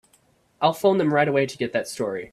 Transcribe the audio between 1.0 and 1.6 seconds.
right away to